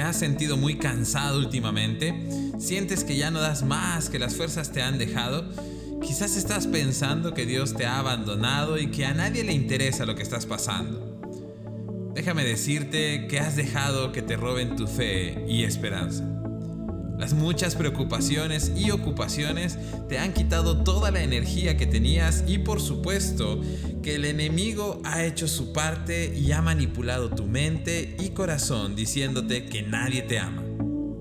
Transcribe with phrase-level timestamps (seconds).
[0.00, 2.14] has sentido muy cansado últimamente?
[2.58, 5.48] ¿Sientes que ya no das más, que las fuerzas te han dejado?
[6.02, 10.14] Quizás estás pensando que Dios te ha abandonado y que a nadie le interesa lo
[10.14, 11.14] que estás pasando.
[12.14, 16.43] Déjame decirte que has dejado que te roben tu fe y esperanza.
[17.18, 19.78] Las muchas preocupaciones y ocupaciones
[20.08, 23.60] te han quitado toda la energía que tenías y por supuesto
[24.02, 29.66] que el enemigo ha hecho su parte y ha manipulado tu mente y corazón diciéndote
[29.66, 30.62] que nadie te ama,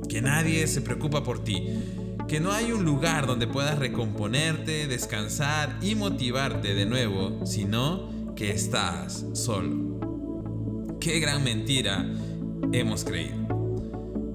[0.10, 1.68] que nadie se preocupa por ti,
[2.28, 8.50] que no hay un lugar donde puedas recomponerte, descansar y motivarte de nuevo, sino que
[8.50, 10.98] estás solo.
[11.00, 12.06] Qué gran mentira
[12.72, 13.53] hemos creído.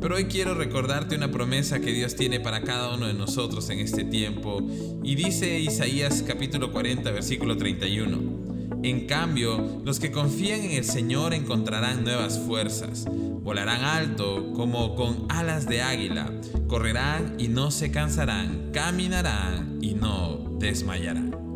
[0.00, 3.80] Pero hoy quiero recordarte una promesa que Dios tiene para cada uno de nosotros en
[3.80, 4.62] este tiempo.
[5.02, 8.48] Y dice Isaías capítulo 40 versículo 31.
[8.84, 13.06] En cambio, los que confían en el Señor encontrarán nuevas fuerzas.
[13.10, 16.32] Volarán alto como con alas de águila.
[16.68, 18.70] Correrán y no se cansarán.
[18.72, 21.47] Caminarán y no desmayarán.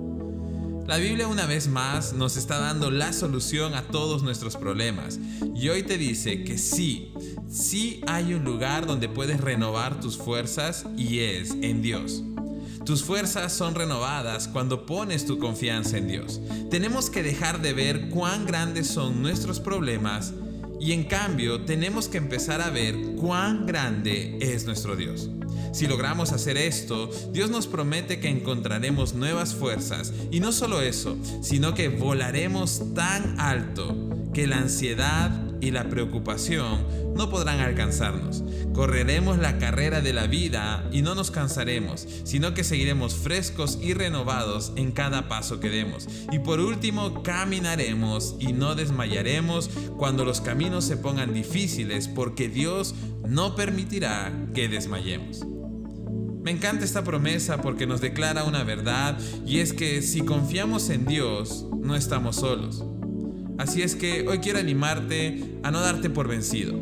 [0.87, 5.19] La Biblia una vez más nos está dando la solución a todos nuestros problemas
[5.55, 7.15] y hoy te dice que sí,
[7.49, 12.25] sí hay un lugar donde puedes renovar tus fuerzas y es en Dios.
[12.85, 16.41] Tus fuerzas son renovadas cuando pones tu confianza en Dios.
[16.69, 20.35] Tenemos que dejar de ver cuán grandes son nuestros problemas
[20.83, 25.31] y en cambio tenemos que empezar a ver cuán grande es nuestro Dios.
[25.73, 31.17] Si logramos hacer esto, Dios nos promete que encontraremos nuevas fuerzas y no solo eso,
[31.41, 33.97] sino que volaremos tan alto
[34.35, 35.31] que la ansiedad
[35.63, 36.85] y la preocupación
[37.17, 38.43] no podrán alcanzarnos.
[38.75, 43.95] Correremos la carrera de la vida y no nos cansaremos, sino que seguiremos frescos y
[43.95, 46.09] renovados en cada paso que demos.
[46.33, 52.97] Y por último, caminaremos y no desmayaremos cuando los caminos se pongan difíciles, porque Dios
[53.27, 55.47] no permitirá que desmayemos.
[56.43, 59.17] Me encanta esta promesa porque nos declara una verdad
[59.47, 62.85] y es que si confiamos en Dios, no estamos solos.
[63.63, 66.81] Así es que hoy quiero animarte a no darte por vencido,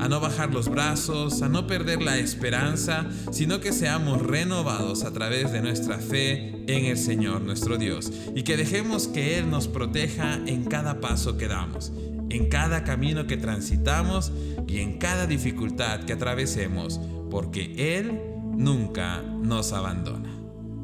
[0.00, 5.12] a no bajar los brazos, a no perder la esperanza, sino que seamos renovados a
[5.12, 9.68] través de nuestra fe en el Señor nuestro Dios y que dejemos que Él nos
[9.68, 11.92] proteja en cada paso que damos,
[12.28, 14.32] en cada camino que transitamos
[14.66, 17.00] y en cada dificultad que atravesemos,
[17.30, 18.20] porque Él
[18.56, 20.32] nunca nos abandona.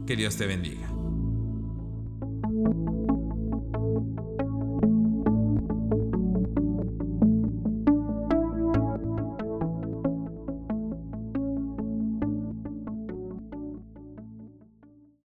[0.06, 0.91] Que Dios te bendiga.